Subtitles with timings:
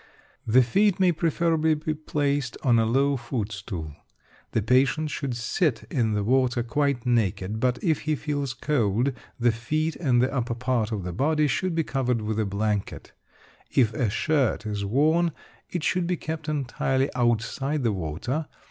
[0.47, 3.95] The feet may preferably be placed on a low foot stool.
[4.51, 9.51] The patient should sit in the water quite naked, but, if he feels cold, the
[9.51, 13.11] feet and the upper part of the body should be covered with a blanket.
[13.69, 15.33] If a shirt is worn,
[15.69, 18.47] it should be kept entirely outside the water.